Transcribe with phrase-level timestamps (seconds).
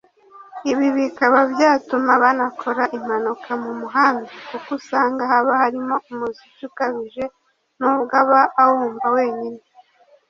[0.71, 7.23] Ibi bikaba byatuma banakora impanuka mu muhanda kuko usanga haba harimo umuziki ukabije
[7.79, 9.61] n’ubwo aba awumva wenyine